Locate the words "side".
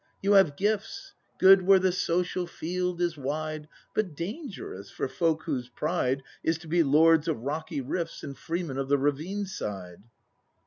9.45-10.01